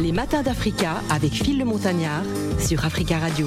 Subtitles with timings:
[0.00, 2.22] Les matins d'Africa avec Phil le Montagnard
[2.58, 3.46] sur Africa Radio.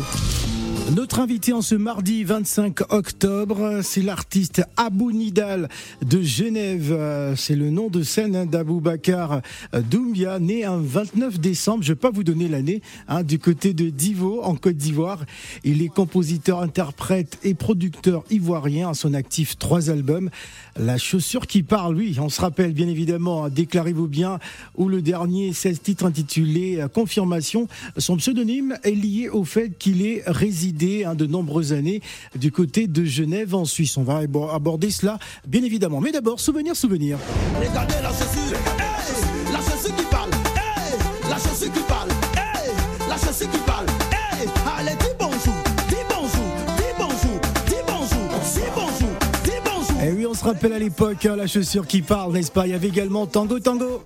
[0.95, 5.67] Notre invité en ce mardi 25 octobre, c'est l'artiste Abou Nidal
[6.01, 7.33] de Genève.
[7.35, 9.41] C'est le nom de scène hein, d'Abou Bakar
[9.73, 13.73] Doumbia, né un 29 décembre, je ne vais pas vous donner l'année, hein, du côté
[13.73, 15.25] de Divo, en Côte d'Ivoire.
[15.65, 20.29] Il est compositeur, interprète et producteur ivoirien, à son actif trois albums.
[20.79, 24.39] La chaussure qui parle, oui, on se rappelle bien évidemment, hein, déclarez-vous bien,
[24.75, 27.67] ou le dernier 16 titres intitulé Confirmation.
[27.97, 32.01] Son pseudonyme est lié au fait qu'il est résident Hein, de nombreuses années
[32.35, 33.97] du côté de Genève en Suisse.
[33.97, 34.21] On va
[34.53, 36.01] aborder cela bien évidemment.
[36.01, 37.17] Mais d'abord, souvenir, souvenir.
[50.27, 52.67] On se rappelle à l'époque, hein, la chaussure qui parle, n'est-ce pas?
[52.67, 54.03] Il y avait également Tango Tango.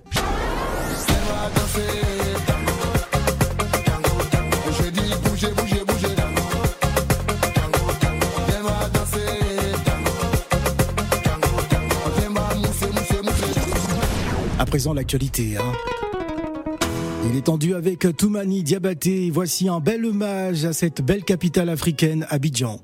[14.72, 15.58] présent l'actualité.
[15.58, 15.70] Hein.
[17.28, 19.30] Il est tendu avec Toumani Diabaté.
[19.30, 22.80] Voici un bel hommage à cette belle capitale africaine, Abidjan.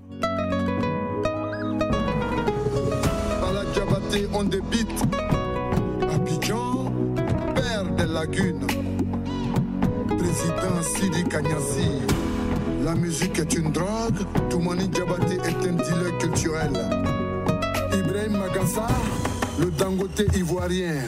[4.39, 5.03] On débite.
[6.15, 6.93] Abidjan,
[7.55, 8.67] père des lagunes.
[10.07, 11.91] Président Sidi Kanyasi.
[12.85, 14.21] La musique est une drogue.
[14.49, 16.73] Toumani Diabaté est un dealer culturel.
[17.93, 18.87] Ibrahim Magassa,
[19.59, 21.03] le dangote ivoirien.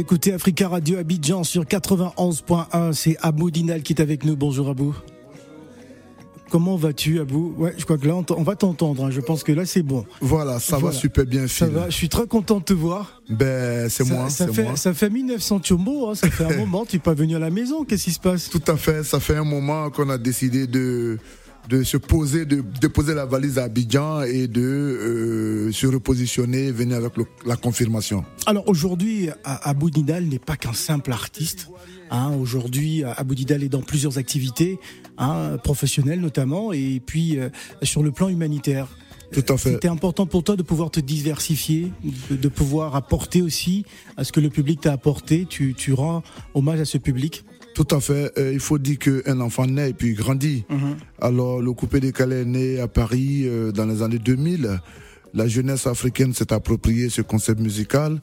[0.00, 2.92] Écoutez Africa Radio Abidjan sur 91.1.
[2.92, 4.36] C'est Abou Dinal qui est avec nous.
[4.36, 4.94] Bonjour Abou.
[6.50, 7.54] Comment vas-tu, Abou?
[7.58, 9.04] Ouais, je crois que là, on, va t'entendre.
[9.04, 9.10] Hein.
[9.10, 10.04] Je pense que là, c'est bon.
[10.20, 11.66] Voilà, ça va super bien, Phil.
[11.66, 11.90] Ça va.
[11.90, 13.20] Je suis très content de te voir.
[13.28, 14.30] Ben, c'est moi.
[14.30, 14.76] Ça fait, moi.
[14.76, 16.08] ça fait 1900 Chombo.
[16.08, 16.14] Hein.
[16.14, 16.84] Ça fait un moment.
[16.84, 17.84] Tu n'es pas venu à la maison.
[17.84, 18.48] Qu'est-ce qui se passe?
[18.48, 19.02] Tout à fait.
[19.02, 21.18] Ça fait un moment qu'on a décidé de
[21.68, 26.96] de se poser, de déposer la valise à Abidjan et de euh, se repositionner, venir
[26.96, 27.12] avec
[27.44, 28.24] la confirmation.
[28.46, 31.68] Alors aujourd'hui, Abou Nidal n'est pas qu'un simple artiste.
[32.10, 32.32] Hein.
[32.40, 34.78] aujourd'hui, Abou Nidal est dans plusieurs activités,
[35.18, 37.48] hein, professionnelles notamment, et puis euh,
[37.82, 38.88] sur le plan humanitaire.
[39.32, 39.72] Tout à fait.
[39.72, 41.90] C'était important pour toi de pouvoir te diversifier,
[42.30, 43.84] de, pouvoir apporter aussi
[44.16, 45.46] à ce que le public t'a apporté.
[45.48, 46.22] Tu, tu rends
[46.54, 47.44] hommage à ce public.
[47.76, 48.32] Tout à fait.
[48.38, 50.64] Euh, il faut dire qu'un enfant naît et puis grandit.
[50.70, 50.96] Mhm.
[51.20, 54.80] Alors, le coupé décalé est né à Paris euh, dans les années 2000.
[55.34, 58.18] La jeunesse africaine s'est appropriée ce concept musical.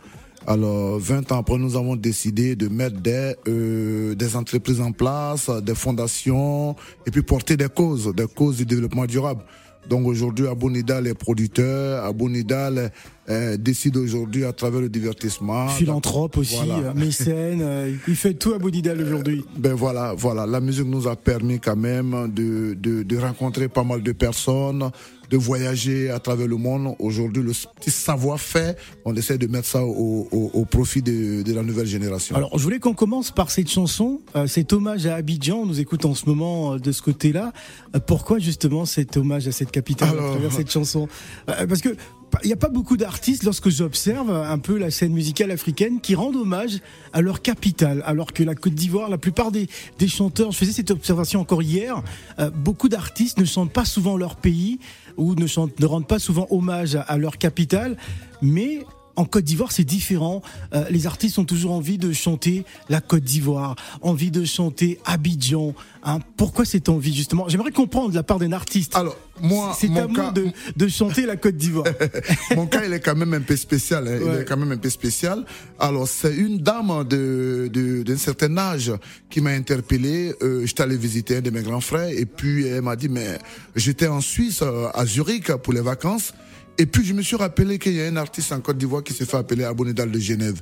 [0.47, 5.52] Alors, 20 ans après, nous avons décidé de mettre des, euh, des entreprises en place,
[5.62, 6.75] des fondations,
[7.06, 9.44] et puis porter des causes, des causes du développement durable.
[9.90, 12.92] Donc aujourd'hui, Nidal est producteur, Nidal
[13.30, 15.68] euh, décide aujourd'hui à travers le divertissement.
[15.70, 19.46] Philanthrope aussi, euh, mécène, euh, il fait tout Nidal aujourd'hui.
[19.58, 23.84] Ben voilà, voilà, la musique nous a permis quand même de, de, de rencontrer pas
[23.84, 24.90] mal de personnes,
[25.34, 26.96] de voyager à travers le monde.
[27.00, 31.54] Aujourd'hui, le petit savoir-faire, on essaie de mettre ça au, au, au profit de, de,
[31.54, 32.36] la nouvelle génération.
[32.36, 35.58] Alors, je voulais qu'on commence par cette chanson, euh, cet hommage à Abidjan.
[35.62, 37.52] On nous écoute en ce moment euh, de ce côté-là.
[37.96, 41.08] Euh, pourquoi justement cet hommage à cette capitale à travers cette chanson?
[41.48, 41.96] Parce que
[42.44, 46.16] il n'y a pas beaucoup d'artistes, lorsque j'observe un peu la scène musicale africaine, qui
[46.16, 46.80] rendent hommage
[47.14, 49.68] à leur capitale, alors que la Côte d'Ivoire, la plupart des,
[50.07, 52.02] chanteurs, je faisais cette observation encore hier,
[52.40, 54.80] euh, beaucoup d'artistes ne chantent pas souvent leur pays
[55.18, 57.98] ou ne, chantent, rendent pas souvent hommage à, à leur capitale,
[58.42, 58.80] mais
[59.15, 60.42] en Côte d'Ivoire, c'est différent.
[60.74, 65.74] Euh, les artistes ont toujours envie de chanter la Côte d'Ivoire, envie de chanter Abidjan.
[66.04, 66.19] Hein.
[66.38, 67.48] Pourquoi cette envie justement?
[67.48, 68.95] J'aimerais comprendre de la part d'un artiste.
[68.95, 71.86] Alors moi, c'est à moi de, de, chanter la Côte d'Ivoire.
[72.56, 74.07] mon cas, il est quand même un peu spécial.
[74.07, 74.19] Hein.
[74.21, 75.45] Il est quand même un peu spécial.
[75.80, 77.69] Alors c'est une dame de
[78.04, 78.92] d'un certain âge
[79.30, 80.33] qui m'a interpellé.
[80.42, 83.38] Euh, J'étais allé visiter un de mes grands frères et puis elle m'a dit mais
[83.75, 86.33] j'étais en Suisse euh, à Zurich pour les vacances.
[86.78, 89.14] Et puis je me suis rappelé qu'il y a un artiste en Côte d'Ivoire qui
[89.14, 90.60] s'est fait appeler Abonedal de Genève.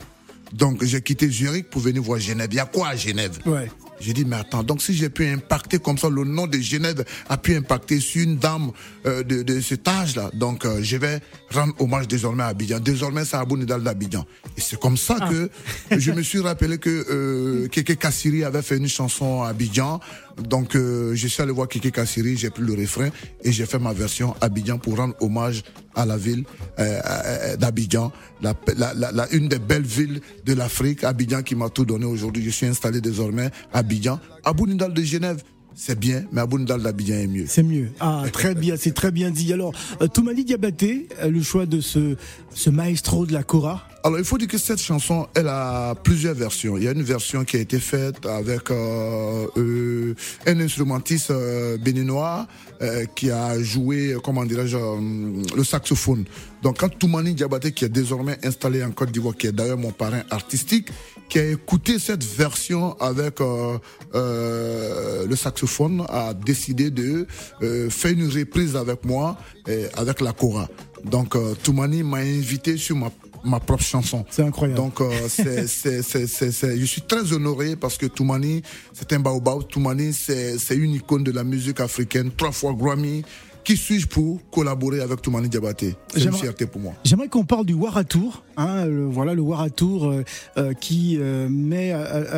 [0.54, 2.50] Donc j'ai quitté Zurich pour venir voir Genève.
[2.52, 3.40] Il y a quoi à Genève?
[3.46, 3.70] Ouais.
[4.02, 7.06] J'ai dit, mais attends, donc si j'ai pu impacter comme ça, le nom de Genève
[7.30, 8.72] a pu impacter sur une dame
[9.06, 10.32] euh, de, de cet âge-là.
[10.34, 11.20] Donc, euh, je vais
[11.54, 12.80] rendre hommage désormais à Abidjan.
[12.80, 14.26] Désormais, c'est Abou Nidal d'Abidjan.
[14.58, 15.50] Et c'est comme ça que
[15.92, 16.00] ah.
[16.00, 20.00] je me suis rappelé que euh, Keke Kassiri avait fait une chanson à Abidjan.
[20.48, 23.10] Donc, euh, je suis allé voir Keke Kassiri, j'ai pris le refrain
[23.44, 25.64] et j'ai fait ma version Abidjan pour rendre hommage
[25.96, 26.44] à la ville
[26.80, 28.12] euh, d'Abidjan,
[28.42, 28.54] la,
[28.94, 32.44] la, une des belles villes de l'Afrique, Abidjan qui m'a tout donné aujourd'hui.
[32.44, 35.44] Je suis installé désormais à Abidjan, Abou Nidal de Genève
[35.76, 37.46] c'est bien, mais Aboundal d'Abidjan est mieux.
[37.48, 37.90] C'est mieux.
[38.00, 39.52] Ah, très bien, c'est très bien dit.
[39.54, 42.16] Alors, euh, Toumani Diabaté, euh, le choix de ce,
[42.54, 46.34] ce maestro de la Cora alors il faut dire que cette chanson, elle a plusieurs
[46.34, 46.76] versions.
[46.76, 50.16] Il y a une version qui a été faite avec euh, euh
[50.48, 52.48] un instrumentiste euh, béninois
[53.16, 54.76] qui a joué, comment dirais-je,
[55.56, 56.26] le saxophone.
[56.64, 59.92] Donc quand Toumani Diabaté, qui est désormais installé en Côte d'Ivoire, qui est d'ailleurs mon
[59.92, 60.90] parrain artistique,
[61.32, 63.40] qui a écouté cette version avec
[64.14, 67.26] le saxophone, a décidé de
[67.90, 69.38] faire une reprise avec moi,
[69.96, 70.68] avec la Cora.
[71.06, 73.10] Donc Toumani m'a invité sur ma
[73.44, 74.26] ma propre chanson.
[74.30, 74.78] C'est incroyable.
[74.78, 78.62] Donc, euh, c'est, c'est, c'est, je suis très honoré parce que Toumani,
[78.94, 79.68] c'est un baobab.
[79.68, 83.24] Toumani, c'est une icône de la musique africaine, trois fois Grammy.
[83.64, 85.96] Qui suis-je pour collaborer avec Toumani Diabaté?
[86.14, 86.94] C'est une fierté pour moi.
[87.04, 88.44] J'aimerais qu'on parle du Waratour.
[88.58, 90.24] Hein, le, voilà le Waratour euh,
[90.58, 91.94] euh, qui euh, met,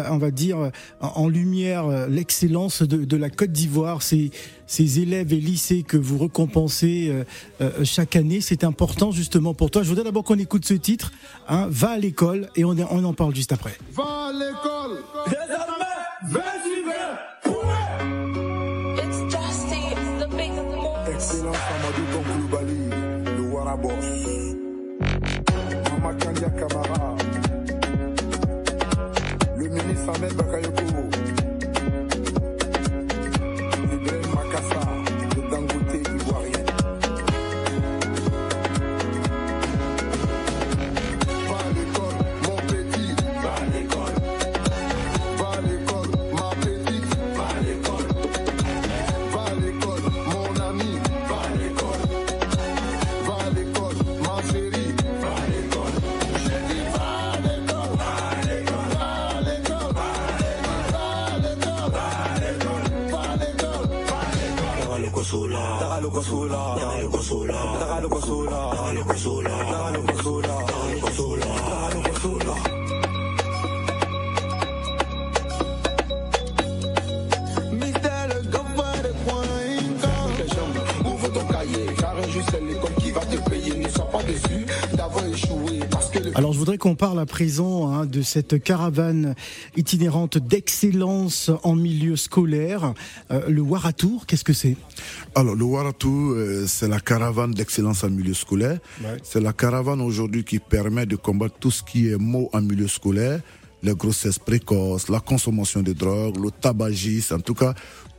[0.10, 4.02] on va dire, en lumière l'excellence de, de, la Côte d'Ivoire.
[4.02, 4.32] Ces,
[4.68, 7.12] ces élèves et lycées que vous récompensez
[7.84, 9.84] chaque année, c'est important justement pour toi.
[9.84, 11.12] Je voudrais d'abord qu'on écoute ce titre.
[11.48, 13.76] Hein, Va à l'école et on, on en parle juste après.
[13.94, 15.04] Va à l'école.
[29.58, 30.83] Le ministre Ahmed Bakayoko.
[65.24, 72.83] kosula, tagalo kosula, tagalo kosula, tagalo kosula, tagalo kosula, tagalo kosula, tagalo kosula, tagalo kosula.
[86.36, 89.36] Alors je voudrais qu'on parle à présent hein, de cette caravane
[89.76, 92.94] itinérante d'excellence en milieu scolaire.
[93.30, 94.76] Euh, le Waratour, qu'est-ce que c'est?
[95.36, 98.80] Alors le Waratour, euh, c'est la caravane d'excellence en milieu scolaire.
[99.22, 102.88] C'est la caravane aujourd'hui qui permet de combattre tout ce qui est mot en milieu
[102.88, 103.40] scolaire
[103.84, 107.74] les grossesses précoces, la consommation de drogue, le tabagisme, en tout cas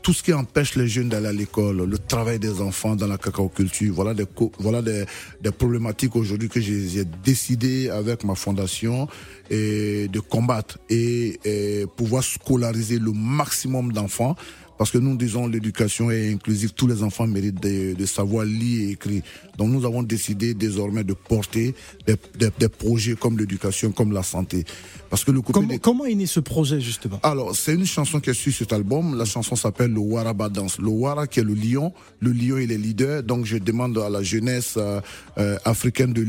[0.04, 3.16] tout ce qui empêche les jeunes d'aller à l'école, le travail des enfants dans la
[3.16, 4.26] culture, voilà des,
[4.58, 5.06] voilà des,
[5.50, 9.08] problématiques aujourd'hui que j'ai décidé avec ma fondation
[9.50, 14.36] de combattre et pouvoir scolariser le maximum d'enfants
[14.78, 18.92] parce que nous disons l'éducation est inclusive, tous les enfants méritent de, savoir lire et
[18.92, 19.22] écrire.
[19.56, 21.74] Donc nous avons décidé désormais de porter
[22.06, 22.16] des,
[22.58, 24.64] des, projets comme l'éducation, comme la santé.
[25.10, 27.20] Parce que le comment, comment est né ce projet justement?
[27.22, 29.16] Alors c'est une chanson qui est sur cet album.
[29.16, 30.78] La chanson s'appelle le Waraba Dance.
[30.78, 33.22] Le Wara qui est le lion, le lion il est leader.
[33.22, 35.00] Donc je demande à la jeunesse euh,
[35.38, 36.24] euh, africaine de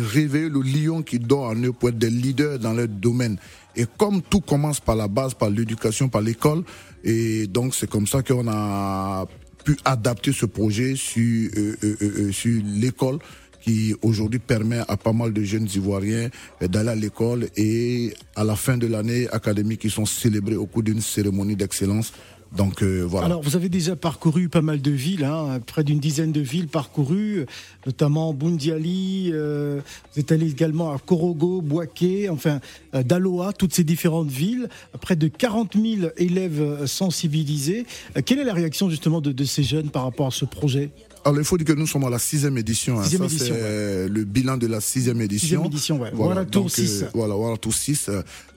[0.00, 3.36] rêver le lion qui dort en eux pour être des leaders dans leur domaine.
[3.76, 6.64] Et comme tout commence par la base, par l'éducation, par l'école,
[7.04, 9.26] et donc c'est comme ça qu'on a
[9.64, 13.18] pu adapter ce projet sur, euh, euh, euh, sur l'école
[13.60, 16.30] qui aujourd'hui permet à pas mal de jeunes Ivoiriens
[16.62, 20.82] d'aller à l'école et à la fin de l'année académique, ils sont célébrés au cours
[20.82, 22.12] d'une cérémonie d'excellence
[22.56, 23.26] donc euh, voilà.
[23.26, 26.66] Alors vous avez déjà parcouru pas mal de villes, hein, près d'une dizaine de villes
[26.66, 27.46] parcourues,
[27.86, 29.30] notamment Bundiali.
[29.32, 29.80] Euh,
[30.12, 32.60] vous êtes allé également à Korogo, Boaké, enfin
[32.94, 34.68] euh, Daloa, toutes ces différentes villes.
[35.00, 37.86] Près de 40 000 élèves sensibilisés.
[38.24, 40.90] quelle est la réaction justement de ces jeunes par rapport à ce projet?
[41.24, 42.98] Alors, il faut dire que nous sommes à la sixième édition.
[42.98, 43.04] Hein.
[43.04, 45.62] Sixième Ça, c'est le bilan de la sixième édition.
[45.62, 46.10] Sixième édition, ouais.
[46.12, 47.02] Voilà, tour 6.
[47.02, 48.10] Euh, voilà, voilà, tour 6.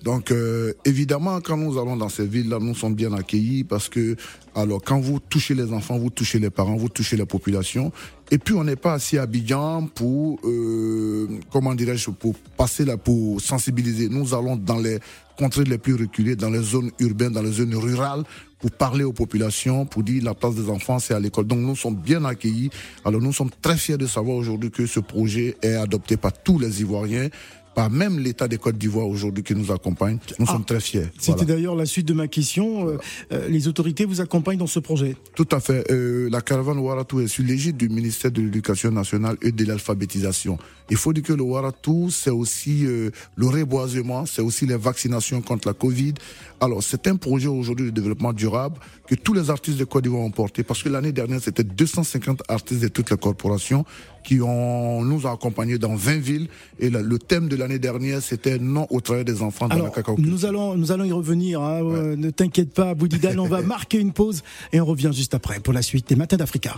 [0.03, 3.89] Donc, euh, évidemment, quand nous allons dans ces villes-là, nous sommes bien accueillis parce parce
[3.89, 4.15] que
[4.55, 7.91] alors quand vous touchez les enfants, vous touchez les parents, vous touchez la population.
[8.31, 12.95] Et puis on n'est pas assis à Abidjan pour euh, comment dirais-je pour passer là
[12.95, 14.07] pour sensibiliser.
[14.07, 14.99] Nous allons dans les
[15.37, 18.23] contrées les plus reculées, dans les zones urbaines, dans les zones rurales
[18.63, 21.47] pour parler aux populations, pour dire la place des enfants, c'est à l'école.
[21.47, 22.69] Donc nous sommes bien accueillis.
[23.03, 26.59] Alors nous sommes très fiers de savoir aujourd'hui que ce projet est adopté par tous
[26.59, 27.27] les Ivoiriens
[27.73, 30.17] pas même l'État des Côtes d'Ivoire aujourd'hui qui nous accompagne.
[30.39, 31.07] Nous sommes ah, très fiers.
[31.19, 32.89] C'était d'ailleurs la suite de ma question.
[32.89, 32.97] Euh,
[33.31, 35.89] euh, les autorités vous accompagnent dans ce projet Tout à fait.
[35.91, 40.57] Euh, la caravane Waratou est sous l'égide du ministère de l'Éducation nationale et de l'alphabétisation.
[40.89, 45.67] Il faut dire que le Waratou, c'est aussi le reboisement, c'est aussi les vaccinations contre
[45.67, 46.13] la Covid.
[46.59, 48.77] Alors, c'est un projet aujourd'hui de développement durable
[49.07, 52.43] que tous les artistes de Côte d'Ivoire ont porté parce que l'année dernière, c'était 250
[52.47, 53.85] artistes de toutes les corporations
[54.23, 56.47] qui ont, nous ont accompagnés dans 20 villes.
[56.79, 60.15] Et le thème de l'année dernière, c'était non au travail des enfants dans la cacao.
[60.17, 61.61] Nous allons, nous allons y revenir.
[61.61, 61.81] Hein.
[61.83, 65.59] Euh, ne t'inquiète pas, Boudidal, on va marquer une pause et on revient juste après
[65.59, 66.75] pour la suite des Matins d'Africa.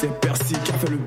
[0.00, 0.98] C'est Percy qui a fait le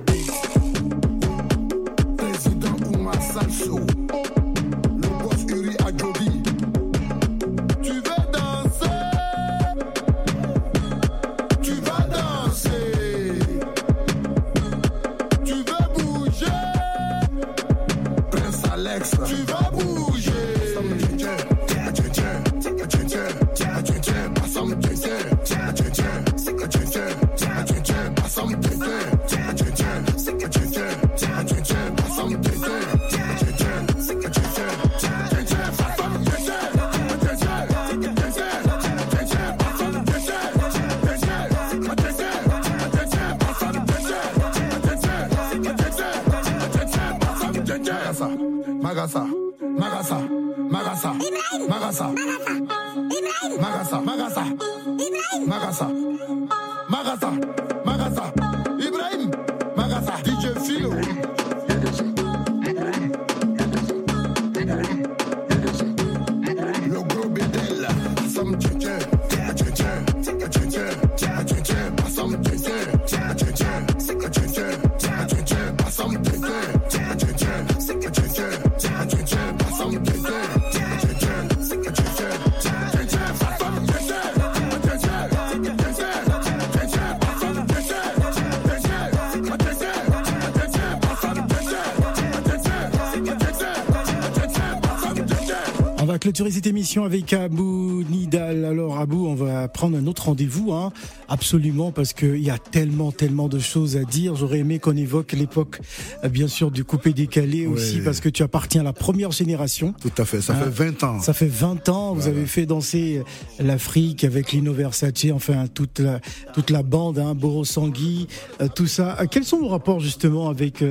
[96.38, 98.64] clôturer cette émission avec Abou Nidal.
[98.64, 100.94] Alors Abou, on va prendre un autre rendez-vous, hein,
[101.28, 104.36] absolument, parce qu'il y a tellement, tellement de choses à dire.
[104.36, 105.80] J'aurais aimé qu'on évoque l'époque,
[106.24, 109.96] euh, bien sûr, du coupé-décalé aussi, parce que tu appartiens à la première génération.
[110.00, 111.22] Tout à fait, ça fait 20 hein, ans.
[111.22, 113.24] Ça fait 20 ans, vous avez fait danser
[113.60, 116.20] l'Afrique avec Lino Versace, enfin toute la,
[116.54, 118.28] toute la bande, hein, Boro Sangui,
[118.62, 119.18] euh, tout ça.
[119.20, 120.84] Euh, quels sont vos rapports justement avec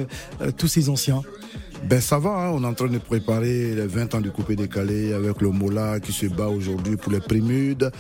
[0.57, 1.23] tous ces anciens?
[1.85, 2.51] Ben ça va, hein.
[2.53, 6.01] on est en train de préparer les 20 ans du coupé décalé avec le Mola
[6.01, 7.91] qui se bat aujourd'hui pour les Primudes,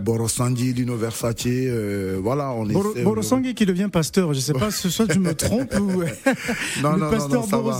[0.00, 3.02] Borosangui, Lino Versace, euh, voilà, on est.
[3.02, 6.02] Borosangui qui devient pasteur, je sais pas si je me trompe ou
[6.82, 7.72] non, le non, pasteur non.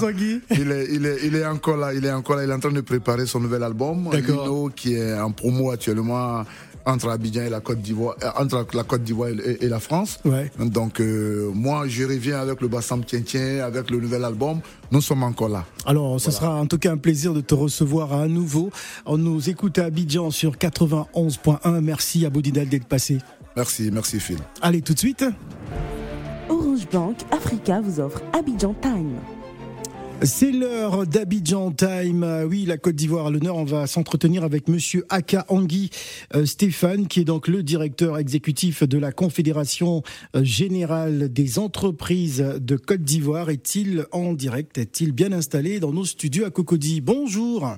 [0.50, 2.60] Il est, il est, il est encore là, il est encore là, il est en
[2.60, 4.10] train de préparer son nouvel album.
[4.12, 6.44] Lino qui est en promo actuellement
[6.86, 10.18] entre Abidjan et la Côte d'Ivoire, euh, entre la Côte d'Ivoire et, la France.
[10.24, 10.50] Ouais.
[10.58, 14.60] Donc euh, moi, je reviens avec le Bassam Tien avec le nouvel album.
[14.90, 15.64] Nous sommes encore là.
[15.86, 18.70] Alors, ce sera en tout cas un plaisir de te recevoir à nouveau.
[19.06, 21.80] On nous écoute à Abidjan sur 91.1.
[21.80, 23.18] Merci à Boudinal d'être passé.
[23.56, 24.38] Merci, merci Phil.
[24.60, 25.24] Allez, tout de suite.
[26.48, 29.16] Orange Bank Africa vous offre Abidjan Time.
[30.24, 32.22] C'est l'heure d'Abidjan Time.
[32.22, 33.56] Euh, oui, la Côte d'Ivoire l'honneur.
[33.56, 35.90] On va s'entretenir avec monsieur Aka Angui
[36.36, 40.02] euh, Stéphane, qui est donc le directeur exécutif de la Confédération
[40.36, 43.50] euh, générale des entreprises de Côte d'Ivoire.
[43.50, 44.78] Est-il en direct?
[44.78, 47.00] Est-il bien installé dans nos studios à Cocody?
[47.00, 47.76] Bonjour.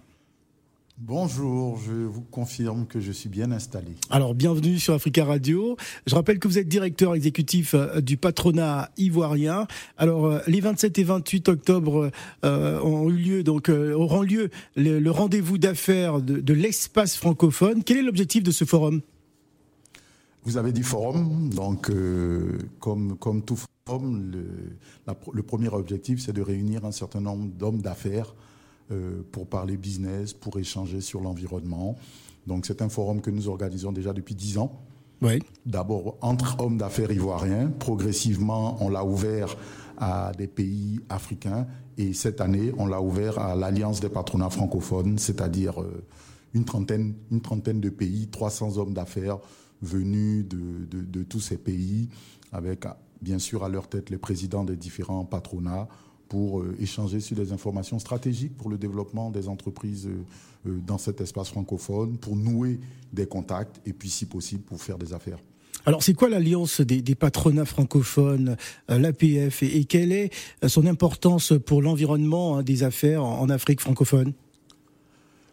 [0.99, 3.97] Bonjour, je vous confirme que je suis bien installé.
[4.11, 5.77] Alors, bienvenue sur Africa Radio.
[6.07, 9.67] Je rappelle que vous êtes directeur exécutif euh, du patronat ivoirien.
[9.99, 12.13] Alors, euh, les 27 et 28 octobre
[12.45, 17.83] euh, ont eu lieu, donc auront lieu le, rendez-vous d'affaires de, l'espace francophone.
[17.83, 19.01] Quel est l'objectif de ce forum?
[20.45, 21.91] Vous avez dit forum, donc
[22.79, 27.83] comme, comme tout forum, le, le premier objectif, c'est de réunir un certain nombre d'hommes
[27.83, 28.33] d'affaires
[29.33, 31.97] pour parler business, pour échanger sur l'environnement.
[32.47, 34.81] Donc c'est un forum que nous organisons déjà depuis dix ans.
[35.23, 35.43] Oui.
[35.65, 37.71] D'abord entre hommes d'affaires ivoiriens.
[37.79, 39.57] Progressivement, on l'a ouvert
[39.97, 41.67] à des pays africains.
[41.97, 46.05] Et cette année, on l'a ouvert à l'Alliance des patronats francophones, c'est-à-dire euh,
[46.53, 49.39] une trentaine, une trentaine de pays, 300 hommes d'affaires
[49.83, 52.09] venus de, tous ces pays,
[52.53, 52.87] avec
[53.21, 55.89] bien sûr à leur tête les présidents des différents patronats,
[56.29, 60.25] pour euh, échanger sur des informations stratégiques pour le développement des entreprises euh,
[60.69, 62.81] euh, dans cet espace francophone, pour nouer
[63.13, 65.39] des contacts et puis si possible pour faire des affaires.
[65.87, 68.57] Alors, c'est quoi l'alliance des, patronats francophones,
[68.89, 70.31] l'APF, et, quelle est
[70.67, 74.33] son importance pour l'environnement hein, des affaires en, Afrique francophone?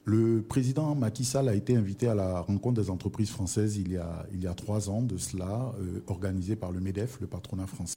[0.05, 3.97] Le président Macky Sall a été invité à la rencontre des entreprises françaises il y
[3.97, 5.73] a, il y a trois ans de cela,
[6.07, 7.95] organisée par le MEDEF, le patronat français.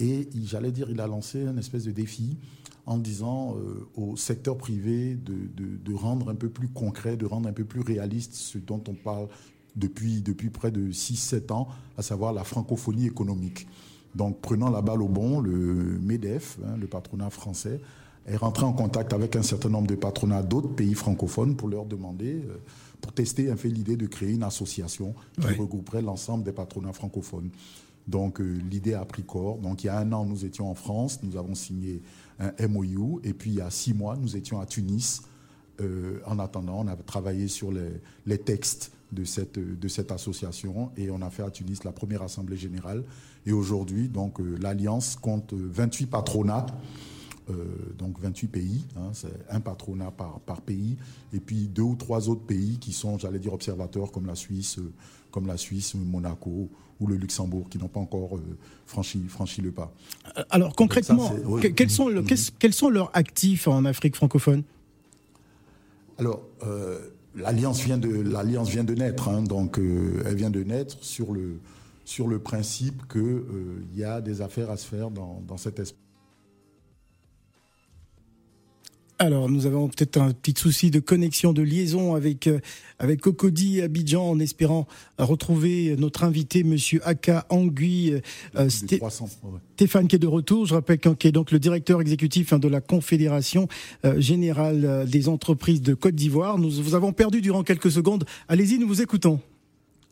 [0.00, 2.36] Et j'allais dire, il a lancé un espèce de défi
[2.86, 7.52] en disant euh, au secteur privé de, rendre un peu plus concret, de rendre un
[7.52, 9.28] peu plus réaliste ce dont on parle
[9.76, 13.66] depuis, depuis près de 6-7 ans, à savoir la francophonie économique.
[14.14, 17.80] Donc prenant la balle au bon, le MEDEF, hein, le patronat français,
[18.26, 21.84] est rentré en contact avec un certain nombre de patronats d'autres pays francophones pour leur
[21.84, 22.56] demander, euh,
[23.00, 27.50] pour tester un peu l'idée de créer une association qui regrouperait l'ensemble des patronats francophones.
[28.08, 29.58] Donc euh, l'idée a pris corps.
[29.58, 32.02] Donc il y a un an, nous étions en France, nous avons signé
[32.38, 35.22] un MOU, et puis il y a six mois, nous étions à Tunis.
[35.80, 41.10] Euh, en attendant, on a travaillé sur les, textes de cette, de cette association et
[41.10, 43.04] on a fait à Tunis la première assemblée générale.
[43.46, 46.66] Et aujourd'hui, donc euh, l'Alliance compte 28 patronats.
[47.98, 50.96] Donc 28 pays, hein, c'est un patronat par, par pays,
[51.32, 54.78] et puis deux ou trois autres pays qui sont, j'allais dire, observateurs comme la Suisse,
[55.30, 56.68] comme la Suisse, Monaco
[57.00, 58.42] ou le Luxembourg, qui n'ont pas encore euh,
[58.86, 59.92] franchi, franchi le pas.
[60.36, 62.50] Euh, alors concrètement, quels, sont le, mm-hmm.
[62.58, 64.62] quels sont leurs actifs en Afrique francophone?
[66.18, 66.98] Alors, euh,
[67.34, 71.58] l'alliance vient de vient de naître, hein, donc elle vient de naître sur le
[72.04, 76.09] sur le principe qu'il y a des affaires à se faire dans, dans cet espace
[79.22, 82.58] Alors, nous avons peut-être un petit souci de connexion, de liaison avec euh,
[82.98, 84.86] avec Cocody Abidjan, en espérant
[85.18, 88.14] retrouver notre invité, Monsieur Aka Angui,
[88.56, 90.64] euh, Stéphane qui est de retour.
[90.64, 93.68] Je rappelle qu'il est donc le directeur exécutif hein, de la Confédération
[94.06, 96.56] euh, générale des entreprises de Côte d'Ivoire.
[96.56, 98.24] Nous vous avons perdu durant quelques secondes.
[98.48, 99.38] Allez-y, nous vous écoutons.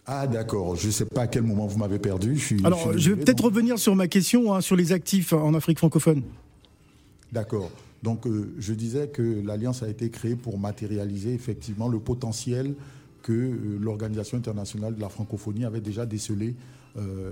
[0.05, 2.37] Ah d'accord, je ne sais pas à quel moment vous m'avez perdu.
[2.37, 5.79] Je Alors, je, vais peut-être revenir sur ma question hein, sur les actifs en Afrique
[5.79, 6.23] francophone.
[7.33, 7.71] D'accord.
[8.03, 12.75] Donc euh, je disais que l'Alliance a été créée pour matérialiser effectivement le potentiel
[13.23, 16.55] que euh, l'Organisation internationale de la francophonie avait déjà décelé
[16.97, 17.31] euh,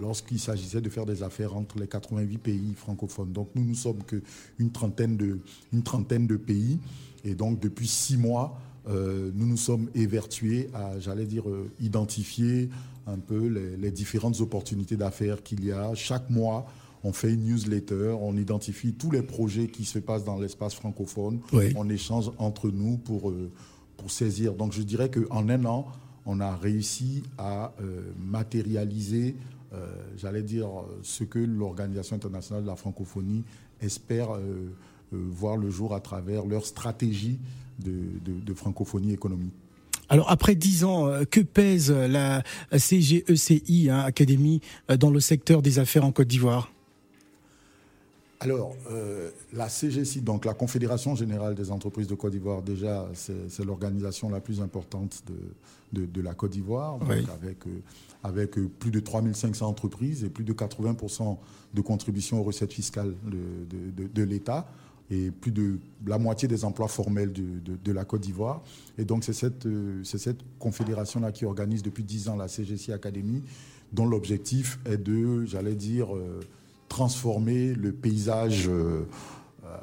[0.00, 3.32] lorsqu'il s'agissait de faire des affaires entre les 88 pays francophones.
[3.32, 5.38] Donc nous, nous sommes qu'une trentaine, de,
[5.72, 6.78] une trentaine de pays.
[7.24, 11.44] Et donc depuis six mois, nous nous sommes évertués à, j'allais dire,
[11.78, 12.70] identifier
[13.06, 16.66] un peu les, les différentes opportunités d'affaires qu'il y a chaque mois
[17.04, 21.40] on fait une newsletter, on identifie tous les projets qui se passent dans l'espace francophone,
[21.76, 23.50] on échange entre nous pour, euh,
[23.96, 24.54] pour saisir.
[24.54, 25.86] Donc je dirais qu'en un an,
[26.26, 29.36] on a réussi à euh, matérialiser,
[29.72, 30.68] euh, j'allais dire,
[31.02, 33.44] ce que l'Organisation internationale de la francophonie
[33.80, 34.30] espère
[35.12, 37.38] voir le jour à travers leur stratégie
[37.78, 39.54] de, francophonie économique.
[40.08, 44.60] Alors après dix ans, que pèse la CGECI, hein, Académie,
[44.98, 46.72] dans le secteur des affaires en Côte d'Ivoire?
[48.40, 53.64] Alors, euh, la CGC, donc la Confédération Générale des Entreprises de Côte d'Ivoire, déjà, c'est
[53.64, 55.24] l'organisation la plus importante
[55.92, 57.80] de, de, la Côte d'Ivoire, avec, euh,
[58.22, 61.36] avec euh, plus de 3500 entreprises et plus de 80%
[61.74, 64.68] de contributions aux recettes fiscales de, de l'État
[65.10, 68.62] et plus de la moitié des emplois formels de, la Côte d'Ivoire.
[68.98, 69.66] Et donc, c'est cette,
[70.04, 73.42] cette confédération-là qui organise depuis 10 ans la CGC Academy,
[73.92, 76.08] dont l'objectif est de, j'allais dire,
[76.88, 79.06] transformer le paysage, euh,
[79.64, 79.76] euh,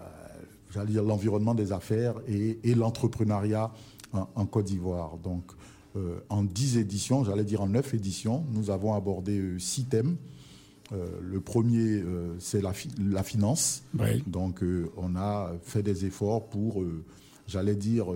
[0.71, 3.71] j'allais dire l'environnement des affaires et, l'entrepreneuriat
[4.13, 5.17] en, Côte d'Ivoire.
[5.17, 5.43] Donc,
[5.95, 10.17] euh, en dix éditions, j'allais dire en neuf éditions, nous avons abordé six thèmes.
[10.91, 12.03] le premier,
[12.39, 13.83] c'est la, la, finance.
[14.27, 14.63] Donc,
[14.97, 16.83] on a fait des efforts pour,
[17.47, 18.07] j'allais dire,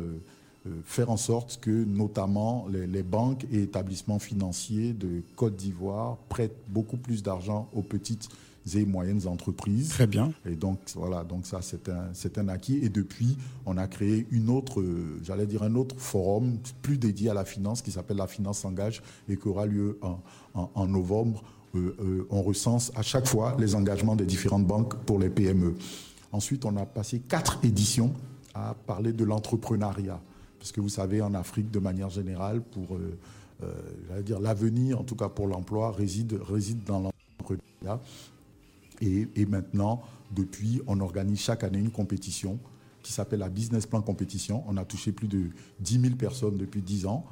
[0.83, 6.61] faire en sorte que notamment les, les, banques et établissements financiers de Côte d'Ivoire prêtent
[6.67, 8.29] beaucoup plus d'argent aux petites
[8.77, 9.89] et moyennes entreprises.
[9.89, 10.31] Très bien.
[10.45, 12.79] Et donc, voilà, donc ça, c'est un, c'est un acquis.
[12.83, 14.83] Et depuis, on a créé une autre,
[15.23, 19.01] j'allais dire un autre forum plus dédié à la finance qui s'appelle La Finance Engage
[19.27, 20.19] et qui aura lieu en,
[20.53, 21.43] en, novembre.
[21.75, 25.75] Euh, euh, on recense à chaque fois les engagements des différentes banques pour les PME.
[26.31, 28.13] Ensuite, on a passé quatre éditions
[28.53, 30.19] à parler de l'entrepreneuriat.
[30.57, 35.15] Parce que vous savez, en Afrique, de manière générale, pour euh, dire l'avenir, en tout
[35.15, 38.01] cas pour l'emploi, réside, réside dans l'entrepreneuriat.
[39.01, 42.59] Et, maintenant, depuis, on organise chaque année une compétition
[43.01, 44.63] qui s'appelle la Business Plan Compétition.
[44.67, 47.25] On a touché plus de 10 000 personnes depuis 10 ans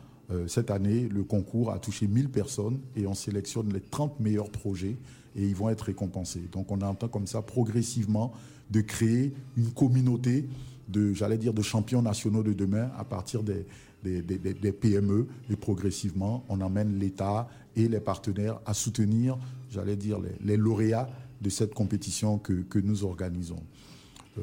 [0.48, 4.98] cette année, le concours a touché 1000 personnes et on sélectionne les 30 meilleurs projets
[5.36, 6.44] et ils vont être récompensés.
[6.52, 8.34] Donc on entend comme ça progressivement
[8.70, 10.50] de créer une communauté
[10.90, 13.66] de, j'allais dire, de champions nationaux de demain à partir des,
[14.04, 19.38] PME et progressivement on emmène l'État et les partenaires à soutenir,
[19.70, 21.10] j'allais dire, les, lauréats
[21.42, 23.62] de cette compétition que, que nous organisons.
[24.38, 24.42] Euh,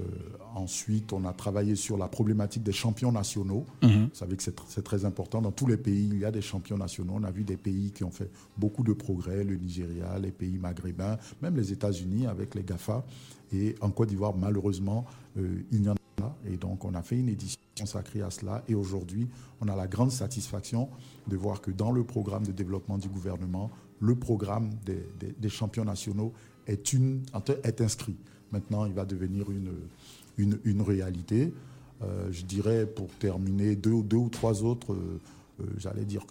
[0.54, 3.64] ensuite, on a travaillé sur la problématique des champions nationaux.
[3.82, 4.08] Mhm.
[4.08, 5.40] Vous savez que c'est très important.
[5.42, 7.14] Dans tous les pays, il y a des champions nationaux.
[7.16, 10.58] On a vu des pays qui ont fait beaucoup de progrès, le Nigeria, les pays
[10.58, 13.04] maghrébins, même les États-Unis avec les GAFA.
[13.52, 15.04] Et en Côte d'Ivoire, malheureusement,
[15.38, 16.36] euh, il n'y en a pas.
[16.46, 18.62] Et donc, on a fait une édition consacrée à cela.
[18.68, 19.28] Et aujourd'hui,
[19.60, 20.88] on a la grande satisfaction
[21.28, 26.32] de voir que dans le programme de développement du gouvernement, le programme des, champions nationaux
[26.66, 28.16] est, inscrit.
[28.52, 31.52] Maintenant, il va devenir une, une, réalité.
[32.02, 35.20] Euh, je dirais, pour terminer, deux, deux ou trois autres, euh,
[35.60, 36.24] euh, j'allais dire,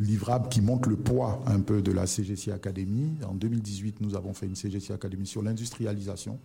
[0.00, 3.12] livrables qui montrent le poids un peu de la CGC Academy.
[3.28, 6.38] En 2018, nous avons fait une CGC Academy sur l'industrialisation.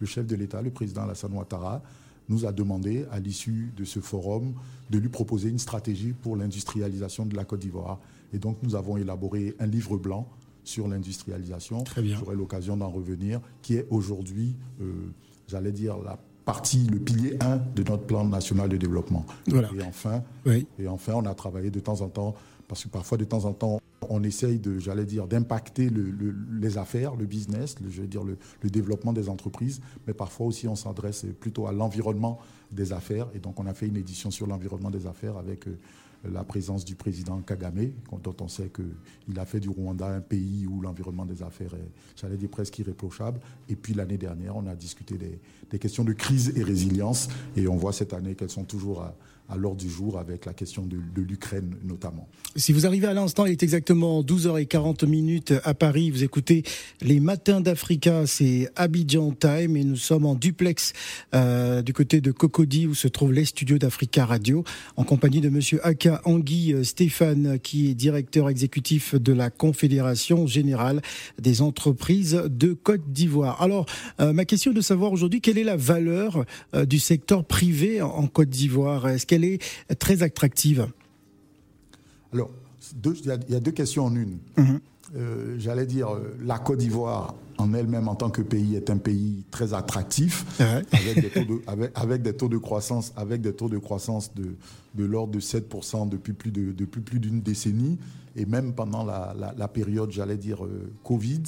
[0.00, 1.82] Le chef de l'État, le président Alassane Ouattara,
[2.28, 4.54] nous a demandé, à l'issue de ce forum,
[4.90, 7.98] de lui proposer une stratégie pour l'industrialisation de la Côte d'Ivoire.
[8.32, 10.28] Et donc, nous avons élaboré un livre blanc
[10.64, 11.84] sur l'industrialisation.
[11.96, 14.92] J'aurai l'occasion d'en revenir, qui est aujourd'hui, euh,
[15.48, 19.24] j'allais dire, la partie, le pilier 1 de notre plan national de développement.
[19.48, 20.22] Et, enfin,
[20.78, 22.34] et enfin, on a travaillé de temps en temps,
[22.68, 27.14] parce que parfois, de temps en temps, on essaye de, j'allais dire, d'impacter les affaires,
[27.14, 28.36] le business, le, je veux dire le,
[28.68, 32.38] développement des entreprises, mais parfois aussi on s'adresse plutôt à l'environnement
[32.70, 33.28] des affaires.
[33.34, 35.78] Et donc on a fait une édition sur l'environnement des affaires avec euh,
[36.30, 37.90] la présence du président Kagame,
[38.22, 41.90] dont on sait qu'il a fait du Rwanda un pays où l'environnement des affaires est,
[42.16, 43.40] j'allais dire, presque irréprochable.
[43.68, 47.28] Et puis l'année dernière, on a discuté des, questions de crise et résilience.
[47.56, 49.14] Et on voit cette année qu'elles sont toujours à,
[49.52, 52.26] à l'ordre du jour avec la question de, l'Ukraine notamment.
[52.56, 56.10] Si vous arrivez à l'instant, il est exactement 12h40 minutes à Paris.
[56.10, 56.62] Vous écoutez
[57.00, 60.92] les matins d'Africa, c'est Abidjan Time et nous sommes en duplex
[61.34, 64.64] euh, du côté de Cocody où se trouvent les studios d'Africa Radio
[64.96, 70.46] en compagnie de monsieur Aka Angui euh, Stéphane qui est directeur exécutif de la Confédération
[70.46, 71.02] générale
[71.40, 73.60] des entreprises de Côte d'Ivoire.
[73.62, 73.86] Alors,
[74.20, 76.44] euh, ma question est de savoir aujourd'hui quelle est la valeur
[76.86, 79.08] du secteur privé en, Côte d'Ivoire?
[79.08, 79.62] Est-ce qu'elle est
[79.98, 80.88] très attractive
[82.32, 82.50] Alors,
[83.04, 84.38] il y, a deux questions en une.
[84.56, 84.80] Mhm.
[85.14, 88.96] Euh, j'allais dire, euh, la Côte d'Ivoire en elle-même en tant que pays est un
[88.96, 91.20] pays très attractif, avec,
[92.22, 94.56] des taux de, croissance, avec des taux de croissance de,
[94.94, 97.98] de l'ordre de 7% depuis plus de depuis plus d'une décennie,
[98.36, 101.42] et même pendant la, période, j'allais dire euh, Covid,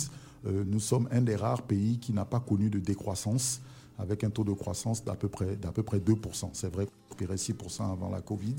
[0.67, 3.63] nous sommes un des rares pays qui n'a pas connu de décroissance
[3.99, 6.51] avec un taux de croissance d'à peu près, d'à peu près 2%.
[6.53, 8.57] C'est vrai qu'on 6% avant la Covid.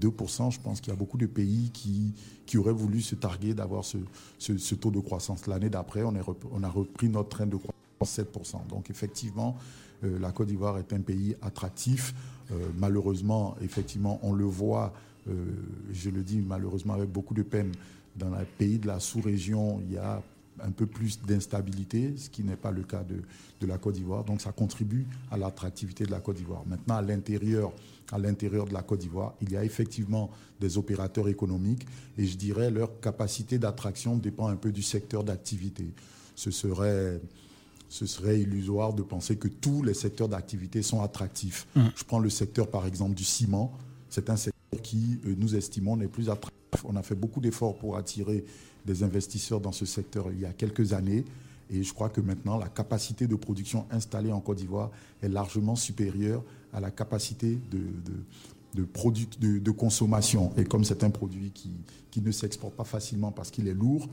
[0.00, 2.14] 2%, je pense qu'il y a beaucoup de pays qui,
[2.46, 3.98] qui auraient voulu se targuer d'avoir ce,
[4.38, 5.46] ce, taux de croissance.
[5.46, 6.14] L'année d'après, on,
[6.52, 8.66] on, a repris notre train de croissance 7%.
[8.68, 9.56] Donc effectivement,
[10.04, 12.14] euh, la Côte d'Ivoire est un pays attractif.
[12.50, 14.92] Euh, malheureusement, effectivement, on le voit,
[15.28, 15.34] euh,
[15.92, 17.72] je le dis malheureusement avec beaucoup de peine,
[18.16, 20.22] dans les pays de la sous-région, il y a
[20.60, 23.22] un peu plus d'instabilité, ce qui n'est pas le cas de,
[23.60, 24.24] de la Côte d'Ivoire.
[24.24, 26.62] Donc ça contribue à l'attractivité de la Côte d'Ivoire.
[26.66, 27.72] Maintenant, à l'intérieur,
[28.10, 31.86] à l'intérieur de la Côte d'Ivoire, il y a effectivement des opérateurs économiques
[32.18, 35.92] et je dirais leur capacité d'attraction dépend un peu du secteur d'activité.
[36.34, 37.20] Ce serait
[37.92, 41.66] ce serait illusoire de penser que tous les secteurs d'activité sont attractifs.
[41.76, 41.88] Mmh.
[41.94, 43.76] Je prends le secteur, par exemple, du ciment.
[44.08, 46.84] C'est un secteur qui, euh, nous estimons, n'est plus attractif.
[46.84, 48.46] On a fait beaucoup d'efforts pour attirer
[48.84, 51.24] des investisseurs dans ce secteur il y a quelques années.
[51.70, 54.90] Et je crois que maintenant, la capacité de production installée en Côte d'Ivoire
[55.22, 56.42] est largement supérieure
[56.72, 57.78] à la capacité de,
[58.74, 58.86] de,
[59.40, 60.52] de, de, consommation.
[60.56, 61.70] Et comme c'est un produit qui,
[62.10, 64.08] qui ne s'exporte pas facilement parce qu'il est lourd,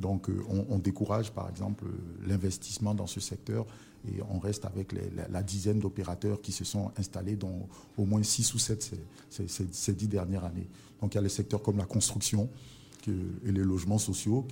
[0.00, 1.84] donc euh, on, décourage par exemple
[2.26, 3.66] l'investissement dans ce secteur
[4.08, 4.92] et on reste avec
[5.30, 8.82] la, dizaine d'opérateurs qui se sont installés dans au moins six ou sept
[9.30, 10.66] ces, ces, ces, dix dernières années.
[11.00, 12.48] Donc il y a les secteurs comme la construction,
[13.08, 14.46] et les logements sociaux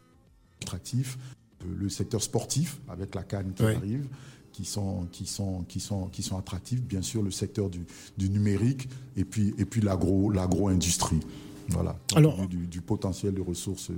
[0.62, 1.18] attractifs,
[1.62, 4.06] euh, le secteur sportif avec la canne qui arrive,
[4.52, 7.80] qui sont, qui, sont, qui, sont, qui sont attractifs, bien sûr le secteur du,
[8.18, 11.20] du numérique et puis, et puis l'agro-industrie.
[11.68, 13.92] Voilà, Alors, du, du, potentiel de ressources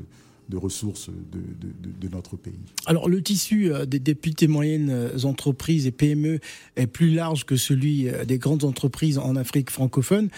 [0.49, 2.59] de ressources de, notre pays.
[2.87, 6.41] Alors le tissu euh, des, petites et moyennes euh, entreprises et PME
[6.77, 10.29] est plus large que celui euh, des grandes entreprises en Afrique francophone.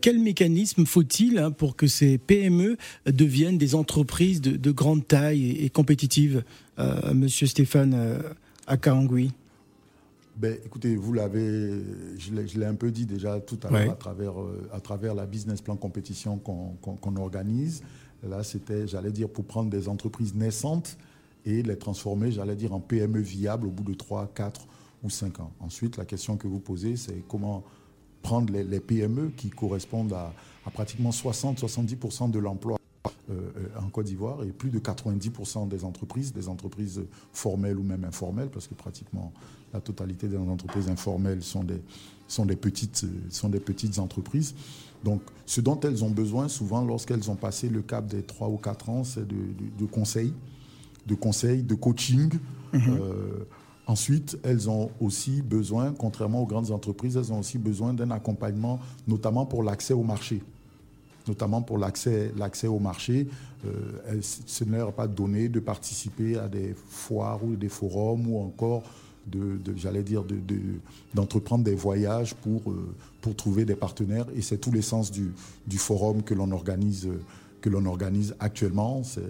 [0.00, 5.70] quel mécanisme faut-il hein, pour que ces PME deviennent des entreprises de, grande taille et,
[5.70, 6.42] compétitives,
[7.12, 8.22] Monsieur Stéphane
[8.66, 9.30] Akaangui?
[10.40, 11.70] Ben, écoutez, vous l'avez,
[12.16, 15.26] je l'ai un peu dit déjà tout à l'heure à, travers, euh, à travers la
[15.26, 17.82] business plan compétition qu'on organise.
[18.22, 20.98] Là, c'était, j'allais dire, pour prendre des entreprises naissantes
[21.46, 24.66] et les transformer, j'allais dire, en PME viables au bout de 3, 4
[25.02, 25.52] ou 5 ans.
[25.60, 27.64] Ensuite, la question que vous posez, c'est comment
[28.22, 30.32] prendre les, PME qui correspondent à,
[30.72, 32.79] pratiquement 60-70% de l'emploi
[33.78, 37.00] en Côte d'Ivoire et plus de 90% des entreprises, des entreprises
[37.32, 39.32] formelles ou même informelles, parce que pratiquement
[39.72, 41.80] la totalité des entreprises informelles sont des,
[42.28, 44.54] sont des, petites, sont des petites entreprises.
[45.04, 48.56] Donc, ce dont elles ont besoin souvent lorsqu'elles ont passé le cap des 3 ou
[48.56, 49.36] 4 ans, c'est de,
[49.78, 50.32] de, conseils,
[51.06, 52.32] de conseils, de coaching.
[52.72, 52.80] Mhm.
[52.88, 53.46] Euh,
[53.86, 58.78] ensuite, elles ont aussi besoin, contrairement aux grandes entreprises, elles ont aussi besoin d'un accompagnement,
[59.08, 60.42] notamment pour l'accès au marché
[61.30, 63.28] notamment pour l'accès, l'accès au marché.
[63.64, 68.40] Euh, ce ne leur pas donné de participer à des foires ou des forums ou
[68.40, 68.82] encore
[69.26, 70.36] de, j'allais dire, de,
[71.14, 74.26] d'entreprendre des voyages pour, euh, pour trouver des partenaires.
[74.34, 75.32] Et c'est tout l'essence du,
[75.78, 77.08] forum que l'on organise,
[77.60, 79.02] que l'on organise actuellement.
[79.04, 79.22] C'est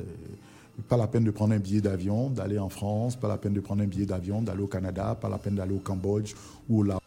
[0.88, 3.60] pas la peine de prendre un billet d'avion, d'aller en France, pas la peine de
[3.60, 6.34] prendre un billet d'avion, d'aller au Canada, pas la peine d'aller au Cambodge
[6.70, 6.98] ou là.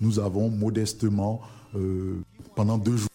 [0.00, 1.40] Nous avons modestement,
[1.74, 2.20] euh,
[2.54, 3.08] pendant deux jours,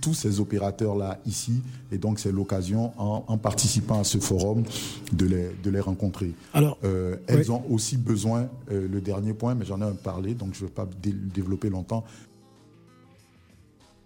[0.00, 4.64] tous ces opérateurs-là ici, et donc c'est l'occasion, en, participant à ce forum,
[5.12, 6.32] de les, de les rencontrer.
[6.52, 10.54] Alors, euh, elles ont aussi besoin, euh, le dernier point, mais j'en ai parlé, donc
[10.54, 12.04] je ne vais pas développer longtemps,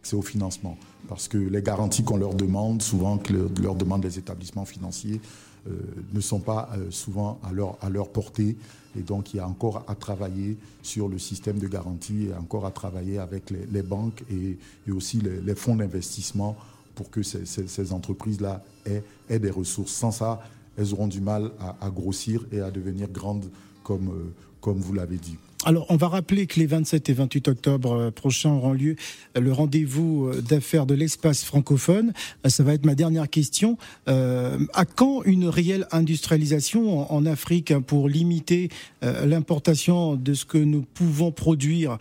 [0.03, 0.77] c'est au financement.
[1.09, 5.21] Parce que les garanties qu'on leur demande, souvent que leur demandent les établissements financiers,
[6.13, 8.57] ne sont pas euh, souvent à leur, portée.
[8.97, 12.67] Et donc, il y a encore à travailler sur le système de garantie et encore
[12.67, 14.59] à travailler avec les, banques et,
[14.91, 16.57] aussi les, fonds d'investissement
[16.95, 19.93] pour que ces, entreprises-là aient, des ressources.
[19.93, 20.41] Sans ça,
[20.77, 21.51] elles auront du mal
[21.81, 23.51] à, grossir et à devenir grandes
[23.83, 25.37] comme, euh, comme vous l'avez dit.
[25.67, 28.97] Alors, on va rappeler que les 27 et 28 octobre euh, prochains auront lieu
[29.35, 32.13] le rendez-vous euh, d'affaires de l'espace francophone.
[32.47, 33.79] Ça va être ma dernière question.
[34.07, 38.69] à quand une réelle industrialisation en, Afrique hein, pour limiter
[39.03, 41.97] l'importation de ce que nous pouvons produire?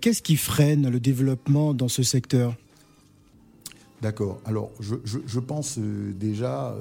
[0.00, 2.54] Qu'est-ce qui freine le développement dans ce secteur?
[4.02, 4.40] D'accord.
[4.44, 6.76] Alors, je, pense déjà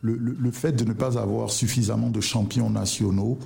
[0.00, 3.38] le, fait de ne pas avoir suffisamment de champions nationaux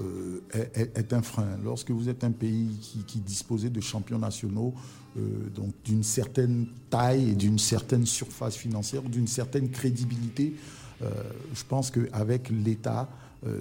[0.00, 1.58] euh, est, un frein.
[1.64, 4.72] Lorsque vous êtes un pays qui, disposait de champions nationaux,
[5.16, 10.54] euh, donc d'une certaine taille et d'une certaine surface financière, d'une certaine crédibilité,
[11.02, 11.10] euh,
[11.52, 13.08] je pense qu'avec l'État,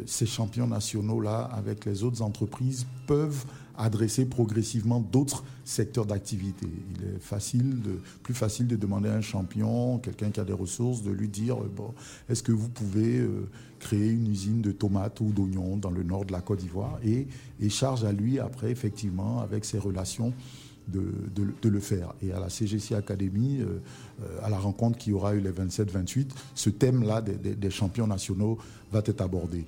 [0.05, 3.45] ces champions nationaux-là, avec les autres entreprises, peuvent
[3.77, 6.67] adresser progressivement d'autres secteurs d'activité.
[6.95, 7.75] Il est facile
[8.23, 11.57] plus facile de demander à un champion, quelqu'un qui a des ressources, de lui dire
[11.57, 11.69] euh,
[12.29, 13.47] est-ce que vous pouvez euh,
[13.79, 16.97] créer une usine de tomates ou d'oignons dans le nord de la Côte d'Ivoire?
[17.03, 17.27] Et,
[17.61, 20.33] et charge à lui après, effectivement, avec ses relations,
[20.87, 21.03] de,
[21.61, 22.13] de, le faire.
[22.21, 23.79] Et à la CGC Academy, euh,
[24.41, 28.57] à la rencontre qui aura eu les 27-28, ce thème-là des, des, champions nationaux
[28.91, 29.65] va être abordé.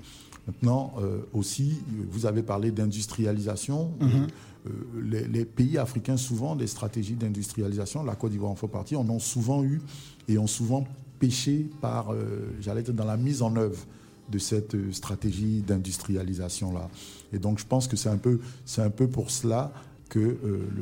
[0.49, 1.79] Maintenant, euh, aussi,
[2.09, 3.91] vous avez parlé d'industrialisation.
[3.99, 4.27] Mhm.
[4.67, 9.07] Euh, les, pays africains, souvent, des stratégies d'industrialisation, la Côte d'Ivoire en fait partie, en
[9.09, 9.79] ont souvent eu
[10.27, 10.87] et ont souvent
[11.19, 13.85] péché par, euh, j'allais dire, dans la mise en œuvre
[14.31, 16.89] de cette stratégie d'industrialisation-là.
[17.31, 18.39] Et donc, je pense que c'est un peu,
[18.77, 19.71] un peu pour cela
[20.09, 20.37] que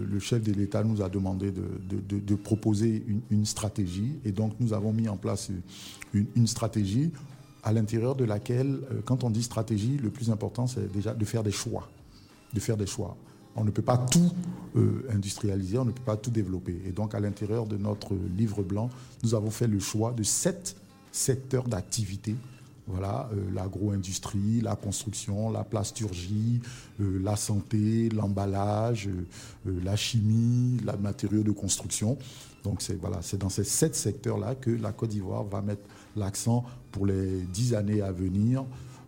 [0.10, 4.14] le, chef de l'État nous a demandé de, proposer une, stratégie.
[4.26, 5.52] Et donc, nous avons mis en place
[6.14, 7.12] une, stratégie
[7.64, 11.26] à l'intérieur de laquelle, euh, quand on dit stratégie, le plus important, c'est déjà de
[11.26, 11.90] faire des choix.
[12.54, 13.18] De faire des choix.
[13.58, 14.32] On ne peut pas tout
[14.78, 16.80] euh, industrialiser, on ne peut pas tout développer.
[16.86, 18.90] Et donc, à l'intérieur de notre livre blanc,
[19.24, 20.78] nous avons fait le choix de sept
[21.12, 22.36] secteurs d'activité.
[22.88, 26.62] Voilà, euh, l'agro-industrie, la construction, la plasturgie,
[27.00, 29.10] la santé, l'emballage,
[29.66, 32.18] la chimie, la matériaux de construction.
[32.64, 35.84] Donc c'est voilà, c'est dans ces sept secteurs-là que la Côte d'Ivoire va mettre
[36.16, 38.66] l'accent pour les dix années à venir,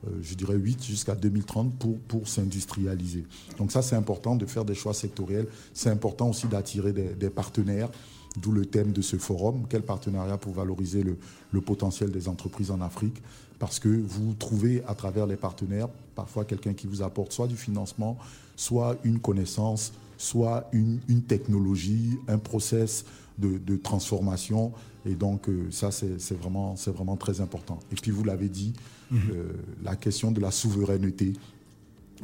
[0.07, 1.73] euh, je dirais 8 jusqu'à 2030
[2.07, 3.25] pour, s'industrialiser.
[3.57, 5.47] Donc ça, c'est important de faire des choix sectoriels.
[5.73, 7.89] C'est important aussi d'attirer des, partenaires,
[8.37, 9.65] d'où le thème de ce forum.
[9.69, 13.21] Quel partenariat pour valoriser le, potentiel des entreprises en Afrique?
[13.59, 17.57] Parce que vous trouvez à travers les partenaires parfois quelqu'un qui vous apporte soit du
[17.57, 18.17] financement,
[18.55, 23.05] soit une connaissance, soit une, une technologie, un process
[23.37, 24.73] de, de transformation
[25.05, 27.79] et donc, euh, ça, c'est vraiment, vraiment très important.
[27.91, 28.73] Et puis, vous l'avez dit,
[29.11, 29.19] mhm.
[29.31, 31.33] euh, la question de la souveraineté,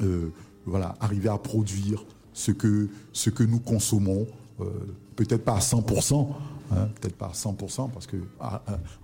[0.02, 0.30] euh,
[0.66, 4.28] voilà, arriver à produire ce que, ce que nous consommons,
[5.16, 6.28] peut-être pas à 100%,
[6.72, 8.18] hein, peut-être pas à 100%, parce que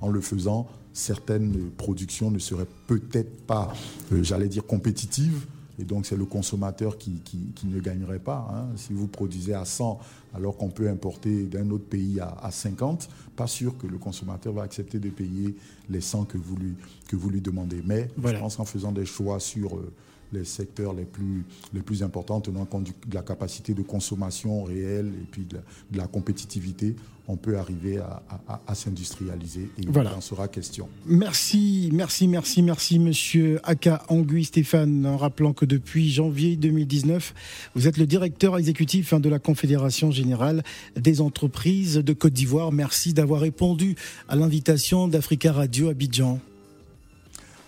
[0.01, 3.73] en le faisant, certaines productions ne seraient peut-être pas,
[4.11, 5.45] j'allais dire, compétitives,
[5.79, 7.21] Et donc, c'est le consommateur qui,
[7.63, 8.47] ne gagnerait pas.
[8.53, 8.75] Hein.
[8.75, 9.99] Si vous produisez à 100
[10.33, 14.63] alors qu'on peut importer d'un autre pays à, 50, pas sûr que le consommateur va
[14.63, 15.55] accepter de payer
[15.89, 16.75] les 100 que vous lui,
[17.07, 17.81] que vous lui demandez.
[17.85, 19.77] Mais je pense qu'en faisant des choix sur...
[19.77, 19.91] Euh,
[20.31, 25.07] les secteurs les plus, les plus importants, tenant compte de la capacité de consommation réelle
[25.07, 25.57] et puis de
[25.97, 26.95] la, compétitivité,
[27.27, 30.11] on peut arriver à, s'industrialiser et voilà.
[30.11, 30.89] il en sera question.
[31.05, 37.33] Merci, merci, merci, merci, monsieur Aka Angui Stéphane, en rappelant que depuis janvier 2019,
[37.75, 40.63] vous êtes le directeur exécutif hein, de la Confédération générale
[40.95, 42.71] des entreprises de Côte d'Ivoire.
[42.71, 43.95] Merci d'avoir répondu
[44.27, 46.39] à l'invitation d'Africa Radio Abidjan.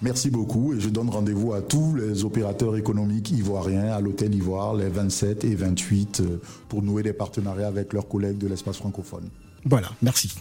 [0.04, 4.76] Merci beaucoup et je donne rendez-vous à tous les opérateurs économiques ivoiriens à l'Hôtel Ivoire
[4.76, 9.30] les 27 et 28 euh, pour nouer des partenariats avec leurs collègues de l'espace francophone.
[9.64, 10.36] Voilà, merci.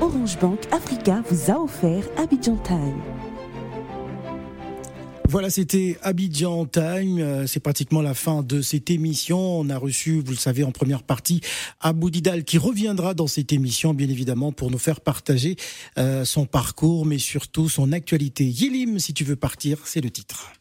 [0.00, 3.00] Orange Bank Africa vous a offert Abidjan Time.
[5.28, 7.18] Voilà, c'était Abidjan Time.
[7.18, 9.38] Euh, c'est pratiquement la fin de cette émission.
[9.38, 11.40] On a reçu, vous le savez, en première partie,
[11.80, 15.56] Abou Didal qui reviendra dans cette émission, bien évidemment, pour nous faire partager
[15.98, 18.44] euh, son parcours, mais surtout son actualité.
[18.44, 20.52] Yilim, si tu veux partir, c'est le titre.